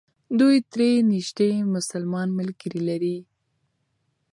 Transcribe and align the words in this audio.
دوی 0.39 0.55
درې 0.73 0.91
نژدې 1.11 1.51
مسلمان 1.75 2.27
ملګري 2.39 2.81
لري. 2.89 3.17